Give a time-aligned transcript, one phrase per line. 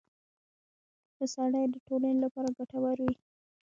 [1.15, 3.15] •ښه سړی د ټولنې لپاره ګټور وي.